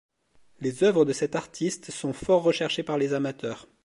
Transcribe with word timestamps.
Les 0.61 0.83
œuvres 0.83 1.05
de 1.05 1.13
cette 1.13 1.35
artiste 1.35 1.91
sont 1.91 2.11
fort 2.11 2.41
recherchées 2.41 2.81
par 2.81 2.97
les 2.97 3.13
amateurs. 3.13 3.67